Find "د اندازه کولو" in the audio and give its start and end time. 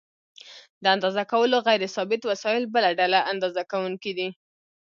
0.83-1.57